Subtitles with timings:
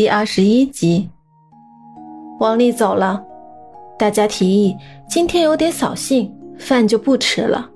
[0.00, 1.10] 第二十一集，
[2.38, 3.22] 王丽走了，
[3.98, 4.74] 大家提议
[5.06, 7.68] 今天有点扫兴，饭就不吃了。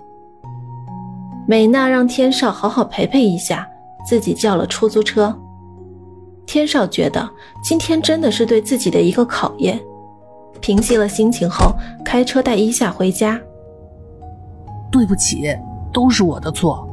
[1.47, 3.69] 美娜让天少好好陪陪一下，
[4.07, 5.39] 自己叫了出租车。
[6.47, 7.29] 天少觉得
[7.63, 9.79] 今天真的是对自己的一个考验，
[10.63, 13.39] 平息了心情后，开车带伊夏回家。
[14.91, 15.55] 对不起，
[15.93, 16.89] 都是我的错。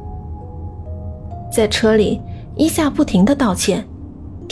[1.50, 2.20] 在车里，
[2.54, 3.82] 伊夏不停的道歉。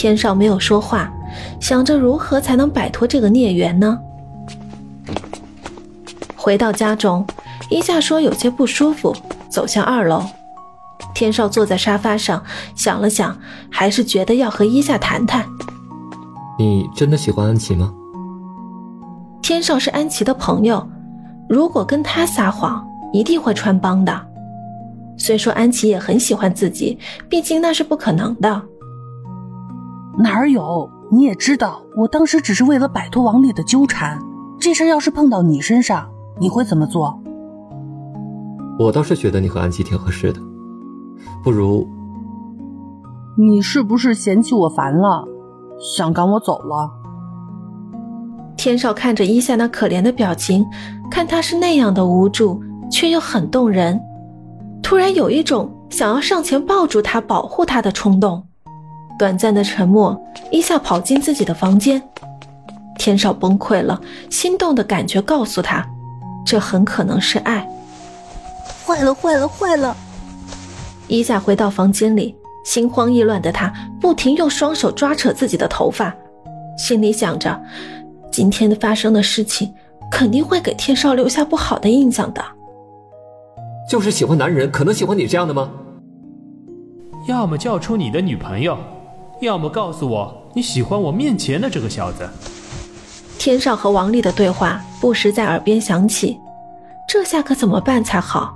[0.01, 1.13] 天少没有说话，
[1.61, 3.99] 想着如何才能摆脱这个孽缘呢？
[6.35, 7.22] 回到家中，
[7.68, 9.14] 伊夏说有些不舒服，
[9.50, 10.25] 走向二楼。
[11.14, 12.43] 天少坐在沙发上，
[12.75, 13.39] 想了想，
[13.71, 15.44] 还是觉得要和伊夏谈谈。
[16.58, 17.93] 你真的喜欢安琪吗？
[19.43, 20.89] 天少是安琪的朋友，
[21.46, 22.82] 如果跟他撒谎，
[23.13, 24.19] 一定会穿帮的。
[25.19, 28.63] 虽说安琪也很喜欢自己，毕竟那是不可能的。
[30.22, 30.88] 哪有？
[31.10, 34.18] 你也知道，我当时只是为了摆脱王丽的纠缠。
[34.58, 36.06] 这事要是碰到你身上，
[36.38, 37.18] 你会怎么做？
[38.78, 40.40] 我倒是觉得你和安琪挺合适的，
[41.42, 41.88] 不如……
[43.38, 45.27] 你是不是嫌弃我烦了，
[45.78, 46.90] 想赶我走了？
[48.58, 50.66] 天少看着伊夏那可怜的表情，
[51.10, 53.98] 看他是那样的无助，却又很动人，
[54.82, 58.44] 突然有一种想要上前抱住他、保护他的冲动。
[59.20, 60.18] 短暂的沉默，
[60.50, 62.02] 伊夏跑进自己的房间。
[62.96, 65.86] 天少崩溃了，心动的感觉告诉他，
[66.42, 67.68] 这很可能是爱。
[68.86, 69.94] 坏了，坏了，坏了！
[71.06, 76.16] 伊夏回到房间里，心慌意乱的他不停用双手抓扯自己的头发，
[76.78, 77.60] 心里想着，
[78.32, 79.70] 今天的发生的事情
[80.10, 82.42] 肯定会给天少留下不好的印象的。
[83.86, 85.70] 就是喜欢男人，可能喜欢你这样的吗？
[87.28, 88.78] 要么叫出你的女朋友。
[89.41, 92.28] 要么告诉我你喜欢我面前的这个小子。
[93.38, 96.38] 天少和王丽的对话不时在耳边响起，
[97.08, 98.55] 这下可怎么办才好？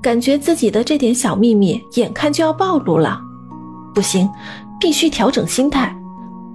[0.00, 3.20] 感觉自己的这点小秘密眼看就要暴露了，
[3.94, 4.28] 不行，
[4.80, 5.94] 必须调整心态。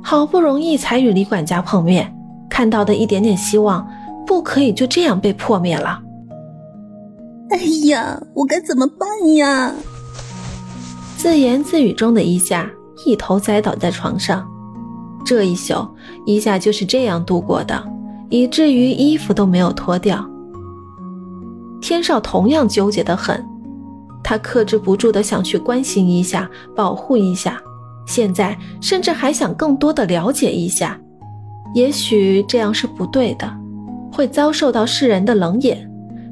[0.02, 2.14] 好不容易才与李管家碰面，
[2.50, 3.86] 看到的一点点希望，
[4.26, 6.00] 不可以就这样被破灭了。
[7.50, 7.58] 哎
[7.88, 9.74] 呀，我该怎么办呀？
[11.18, 12.70] 自言自语中的一下。
[13.06, 14.48] 一头栽倒在床上，
[15.26, 15.88] 这一宿
[16.26, 17.82] 伊夏就是这样度过的，
[18.30, 20.28] 以至于衣服都没有脱掉。
[21.82, 23.46] 天少同样纠结的很，
[24.24, 27.62] 他克制不住的想去关心一下，保护一下，
[28.06, 31.00] 现在甚至还想更多的了解一下。
[31.76, 33.48] 也许这样是不对的，
[34.12, 35.88] 会遭受到世人的冷眼，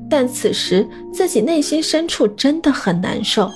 [0.10, 3.50] 但此时自己内心深处真的很难受。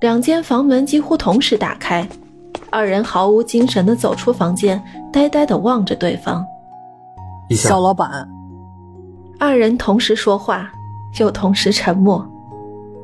[0.00, 2.08] 两间房门几乎同时打开，
[2.70, 6.44] 二人毫无精神地走出房间，呆呆地望着对方。
[7.50, 8.26] 小老板，
[9.38, 10.70] 二人同时说话，
[11.18, 12.26] 又同时沉默。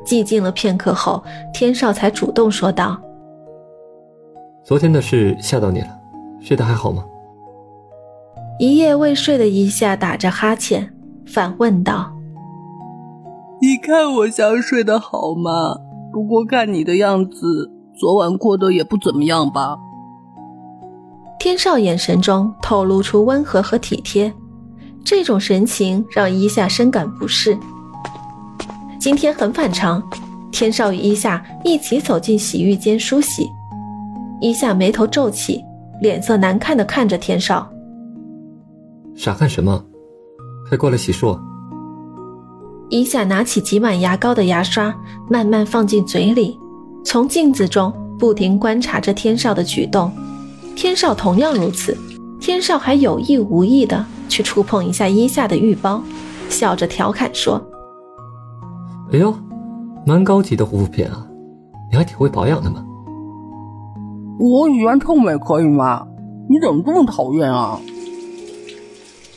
[0.06, 2.96] 寂静了片刻后，天少才主动说道
[4.64, 5.88] ：“昨天的事吓到你了，
[6.40, 7.04] 睡得还好吗？”
[8.58, 10.94] 一夜未睡的一下打着哈欠，
[11.26, 12.10] 反问道
[13.60, 15.80] ：“你看我像睡得好吗？”
[16.16, 19.76] 不过看你的样子，昨晚过得也不怎么样吧？
[21.38, 24.32] 天少眼神中透露出温和和体贴，
[25.04, 27.54] 这种神情让伊夏深感不适。
[28.98, 30.02] 今天很反常，
[30.50, 33.46] 天少与伊夏一起走进洗浴间梳洗，
[34.40, 35.62] 伊夏眉头皱起，
[36.00, 37.70] 脸色难看的看着天少
[39.14, 39.84] ：“傻看什么？
[40.66, 41.38] 快过来洗漱。”
[42.88, 44.94] 伊夏拿起挤满牙膏的牙刷，
[45.28, 46.58] 慢慢放进嘴里，
[47.04, 50.10] 从镜子中不停观察着天少的举动。
[50.76, 51.96] 天少同样如此。
[52.38, 56.00] 天少还有意无意的去触碰一下伊夏的浴包，
[56.48, 57.60] 笑着调侃说
[59.10, 59.34] ：“哎呦，
[60.06, 61.26] 蛮高级的护肤品啊，
[61.90, 62.84] 你还挺会保养的嘛。”
[64.38, 66.06] 我语言臭美可以吗？
[66.48, 67.80] 你怎么这么讨厌啊？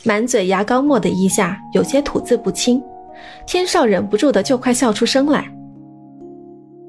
[0.04, 2.80] 满嘴牙膏沫的伊夏有些吐字不清。
[3.50, 5.44] 天少忍不住的就快笑出声来。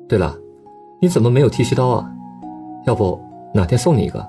[0.06, 0.36] 对了，
[1.00, 2.06] 你怎么没有剃须刀啊？
[2.84, 3.18] 要不
[3.54, 4.22] 哪天送你一个？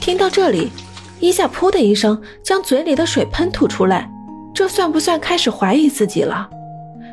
[0.00, 0.70] 听到这里，
[1.18, 4.08] 伊夏噗的一声将嘴里的水喷吐出来，
[4.54, 6.48] 这算不算开始怀疑自己了？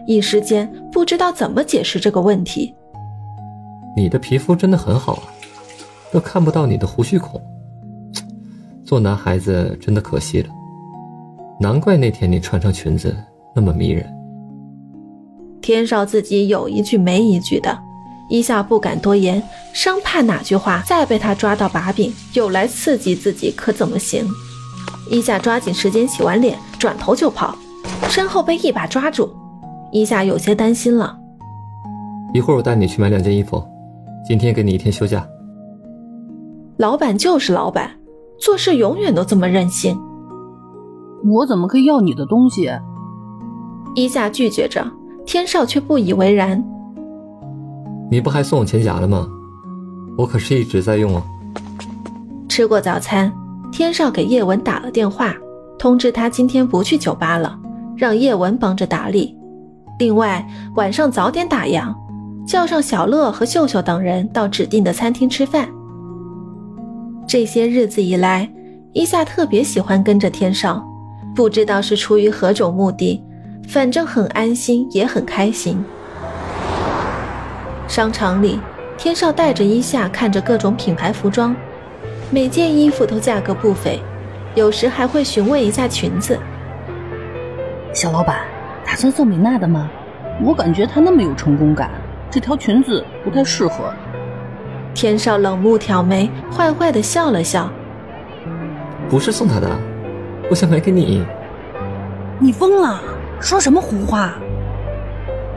[0.06, 2.76] 一时间不知道怎么解释这个问题。
[3.98, 5.24] 你的皮肤真的很好啊，
[6.12, 7.42] 都看不到你的胡须孔。
[8.86, 10.50] 做男孩子真的可惜了，
[11.60, 13.18] 难怪那天你穿上裙子。
[13.54, 14.06] 那么迷人，
[15.62, 17.78] 天少自己有一句没一句的，
[18.30, 19.44] 一下不敢多言，
[19.74, 24.26] 生怕哪句话再被他抓到把柄，又来刺激自己，可怎么行？
[25.10, 27.54] 一下抓紧时间洗完脸，转头就跑，
[28.08, 29.30] 身后被一把抓住，
[29.92, 31.18] 一下有些担心了。
[32.34, 33.62] 一会儿我带你去买两件衣服，
[34.26, 35.28] 今天给你一天休假。
[36.78, 37.92] 老板就是老板，
[38.40, 40.00] 做事永远都这么任性。
[41.26, 42.72] 我怎么可以要你的东西？
[43.96, 44.86] 一下拒绝着，
[45.26, 46.64] 天少却不以为然。
[48.10, 49.28] 你不还送我钱夹了吗？
[50.18, 51.24] 我可是一直在用哦。
[52.50, 53.32] 吃过早餐，
[53.72, 55.34] 天少给叶文打了电话，
[55.80, 57.58] 通知他今天不去酒吧了，
[57.96, 59.36] 让叶文帮着打理。
[60.00, 60.46] 另外，
[60.76, 61.94] 晚上早点打烊，
[62.46, 65.70] 叫上小乐和秀秀等人到指定的餐厅吃饭。
[67.28, 68.50] 这些日子以来，
[68.94, 70.84] 伊夏特别喜欢跟着天少，
[71.34, 73.24] 不知道是出于何种目的，
[73.68, 75.84] 反正很安心，也很开心。
[77.88, 78.60] 商场里，
[78.98, 81.56] 天少带着伊夏看着各种品牌服装，
[82.30, 84.00] 每件衣服都价格不菲，
[84.56, 86.38] 有时还会询问一下裙子。
[87.94, 88.42] 小老板，
[88.86, 89.90] 打算送米娜的吗？
[90.44, 91.92] 我感觉她那么有成功感，
[92.30, 93.94] 这条裙子不太适合。
[94.94, 97.70] 天少冷目挑眉，坏坏的笑了笑
[99.10, 99.70] ：“不是送她的，
[100.50, 101.24] 我想买给你。”
[102.40, 103.00] 你疯了？
[103.42, 104.36] 说什么胡话？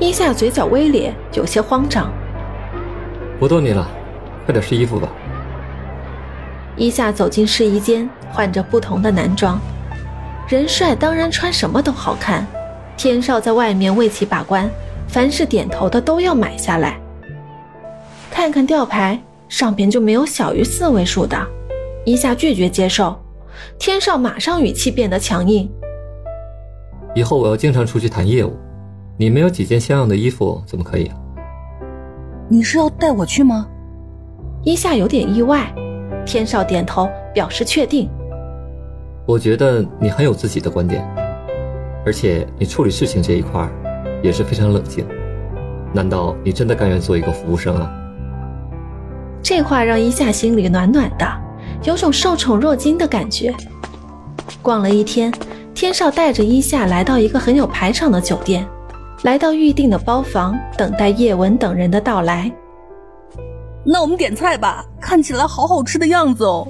[0.00, 2.10] 伊夏嘴角微咧，有些慌张。
[3.38, 3.86] 不逗你了，
[4.46, 5.08] 快点试衣服吧。
[6.76, 9.60] 伊夏走进试衣间，换着不同的男装。
[10.48, 12.46] 人帅当然穿什么都好看。
[12.96, 14.68] 天少在外面为其把关，
[15.06, 16.98] 凡是点头的都要买下来。
[18.30, 21.36] 看看吊牌，上边就没有小于四位数的。
[22.06, 23.14] 伊夏拒绝接受。
[23.78, 25.70] 天少马上语气变得强硬。
[27.14, 28.52] 以后我要经常出去谈业务，
[29.16, 31.16] 你没有几件像样的衣服怎么可以啊？
[32.48, 33.66] 你是要带我去吗？
[34.64, 35.72] 伊夏有点意外，
[36.26, 38.10] 天少点头表示确定。
[39.26, 41.06] 我觉得你很有自己的观点，
[42.04, 43.68] 而且你处理事情这一块
[44.22, 45.06] 也是非常冷静。
[45.92, 47.92] 难道你真的甘愿做一个服务生啊？
[49.40, 51.26] 这话让伊夏心里暖暖的，
[51.84, 53.54] 有种受宠若惊的感觉。
[54.60, 55.32] 逛了一天，
[55.74, 58.66] 天少带着伊夏来到一个很有排场的酒店。
[59.22, 62.52] 来到预定的包房，等待叶文等人的到来。
[63.82, 66.68] 那我们点菜吧，看起来好好吃的样子哦。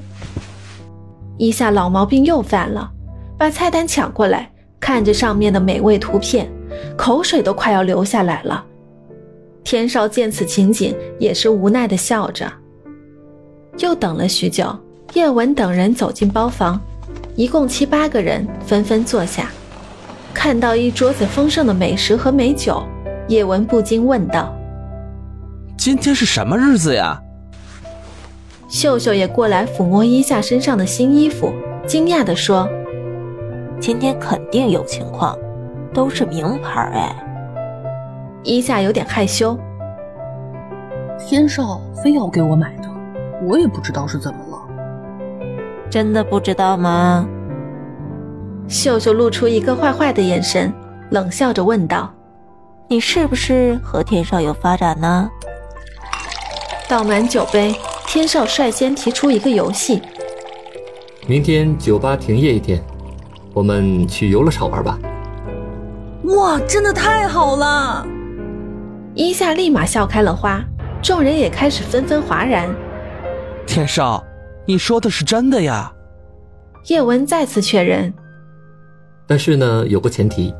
[1.36, 2.88] 伊夏老毛病又犯了，
[3.36, 4.48] 把菜单抢过来，
[4.78, 6.48] 看着上面的美味图片，
[6.96, 8.64] 口水都快要流下来了。
[9.64, 12.50] 天少见此情景，也是无奈的笑着。
[13.78, 14.76] 又等了许久，
[15.14, 16.80] 叶文等人走进包房，
[17.36, 19.50] 一共七八个人，纷纷坐下。
[20.32, 22.82] 看到一桌子丰盛的美食和美酒，
[23.28, 24.54] 叶文不禁问道
[25.76, 27.20] ：“今天是什么日子呀？”
[28.68, 31.52] 秀秀也过来抚摸一下身上的新衣服，
[31.86, 32.68] 惊讶地说
[33.80, 35.36] ：“今天肯定有情况，
[35.92, 37.16] 都是名牌哎。”
[38.44, 39.58] 伊夏有点害羞
[41.18, 42.88] ：“天少非要给我买的，
[43.42, 44.60] 我也不知道是怎么了。”
[45.90, 47.26] 真的不知道吗？
[48.66, 50.72] 秀秀露出一个坏坏的眼神，
[51.10, 52.12] 冷笑着问道
[52.88, 55.30] ：“你是不是和天少有发展呢？”
[56.88, 57.74] 倒满酒杯，
[58.06, 60.00] 天少率先提出一个游戏
[61.28, 62.82] ：“明天酒吧停业一天，
[63.52, 64.98] 我们去游乐场玩吧。”
[66.24, 68.06] 哇，真的太好了！
[69.14, 70.64] 一夏立马笑开了花，
[71.02, 72.74] 众人也开始纷纷哗然。
[73.66, 74.24] 天少，
[74.66, 75.92] 你说的是真的呀？
[76.86, 78.12] 叶文再次确认。
[79.26, 80.54] 但是呢，有个前提，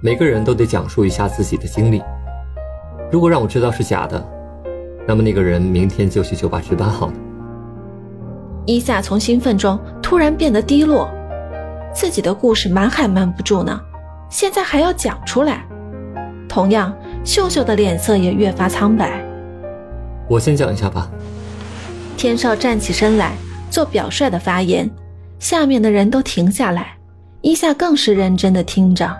[0.00, 2.00] 每个人都得讲述一下自己的经历。
[3.10, 4.24] 如果让我知道是假的，
[5.06, 7.12] 那么那个人明天就去酒吧值班好了。
[8.66, 11.10] 伊夏从兴奋中突然变得低落，
[11.92, 13.80] 自己的故事瞒还瞒不住呢，
[14.28, 15.66] 现在还要讲出来。
[16.48, 19.24] 同样，秀秀的脸色也越发苍白。
[20.28, 21.10] 我先讲一下吧。
[22.20, 23.32] 天少站起身来
[23.70, 24.86] 做表率的发言，
[25.38, 26.94] 下面的人都停下来。
[27.40, 29.10] 伊夏更是认真的听着。